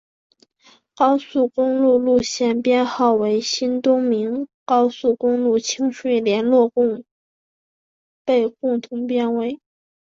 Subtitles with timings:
[0.95, 7.03] 高速公路路线编号与新东名高速公路清水联络路
[8.25, 9.59] 被共同编为。